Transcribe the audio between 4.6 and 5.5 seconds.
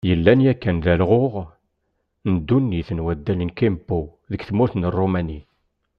n Rumani.